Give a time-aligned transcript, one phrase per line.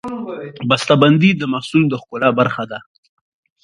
[0.69, 2.79] بستهبندي د محصول د ښکلا برخه ده.